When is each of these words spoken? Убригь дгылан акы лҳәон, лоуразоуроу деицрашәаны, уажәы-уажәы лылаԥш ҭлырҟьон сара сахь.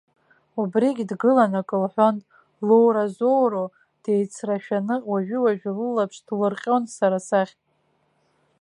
Убригь 0.61 1.03
дгылан 1.09 1.53
акы 1.59 1.77
лҳәон, 1.83 2.15
лоуразоуроу 2.67 3.67
деицрашәаны, 4.03 4.95
уажәы-уажәы 5.09 5.71
лылаԥш 5.77 6.17
ҭлырҟьон 6.25 6.83
сара 6.95 7.19
сахь. 7.27 7.53